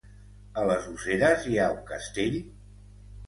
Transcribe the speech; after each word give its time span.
A 0.59 0.61
les 0.69 0.87
Useres 0.93 1.45
hi 1.51 1.59
ha 1.59 1.67
un 1.75 1.83
castell? 1.91 2.39